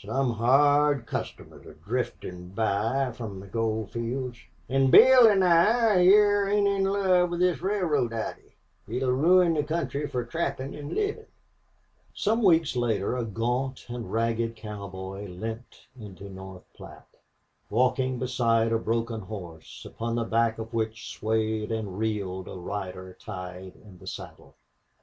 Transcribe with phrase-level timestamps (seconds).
[0.00, 4.38] Some hard customers are driftin' by from the gold fields.
[4.66, 8.54] An' Bill an' I, hyar, ain't in love with this railroad idee.
[8.88, 11.26] It 'll ruin the country fer trappin' an' livin'."
[12.14, 17.18] Some weeks later a gaunt and ragged cowboy limped into North Platte,
[17.68, 23.14] walking beside a broken horse, upon the back of which swayed and reeled a rider
[23.20, 24.54] tied in the saddle.